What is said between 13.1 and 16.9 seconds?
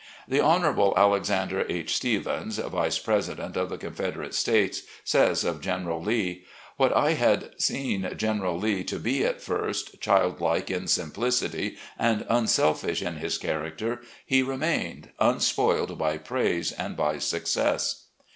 his character— he remained, unspoiled by praise